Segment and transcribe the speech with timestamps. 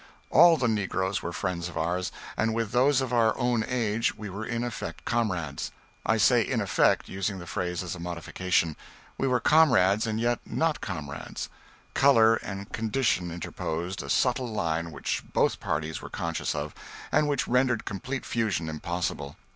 [0.31, 4.31] All the negroes were friends of ours, and with those of our own age we
[4.31, 5.69] were in effect comrades.
[6.07, 8.75] I say in effect, using the phrase as a modification.
[9.19, 11.49] We were comrades, and yet not comrades;
[11.93, 16.73] color and condition interposed a subtle line which both parties were conscious of,
[17.11, 19.35] and which rendered complete fusion impossible.